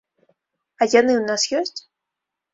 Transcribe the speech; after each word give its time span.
А 0.81 0.87
яны 0.99 1.13
ў 1.17 1.21
нас 1.33 1.45
ёсць? 1.61 1.79